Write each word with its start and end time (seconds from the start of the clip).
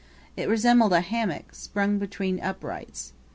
It 0.35 0.49
resembled 0.49 0.93
a 0.93 1.01
hammock 1.01 1.53
swung 1.53 1.99
between 1.99 2.39
uprights. 2.39 3.13